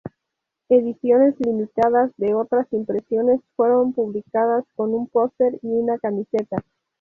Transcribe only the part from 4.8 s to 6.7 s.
un póster y una camiseta.